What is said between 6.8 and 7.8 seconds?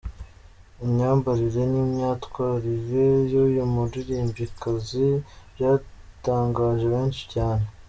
benshi cyane.